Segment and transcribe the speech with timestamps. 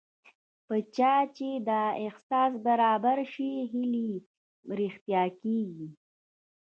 [0.65, 4.17] په چا چې دا احساس برابر شي هیلې یې
[4.79, 5.89] رښتیا کېږي